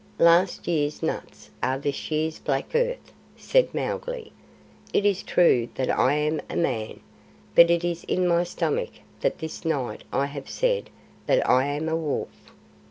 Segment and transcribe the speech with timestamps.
[0.17, 4.31] "Last year's nuts are this year's black earth," said Mowgli.
[4.93, 7.01] "It is true that I am a Man,
[7.53, 10.89] but it is in my stomach that this night I have said
[11.27, 12.51] that I am a Wolf.